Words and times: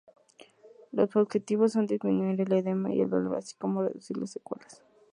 Los 0.91 1.15
objetivos 1.15 1.73
son 1.73 1.85
disminuir 1.85 2.41
el 2.41 2.53
edema 2.53 2.91
y 2.91 3.01
el 3.01 3.09
dolor, 3.11 3.35
así 3.35 3.53
como 3.59 3.83
reducir 3.83 4.17
las 4.17 4.31
secuelas. 4.31 4.81